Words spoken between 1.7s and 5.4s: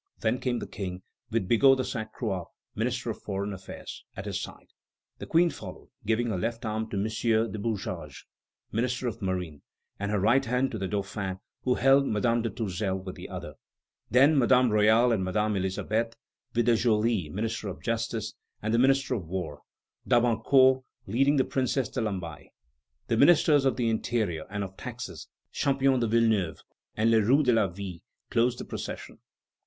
de Sainte Croix, Minister of Foreign Affairs, at his side; the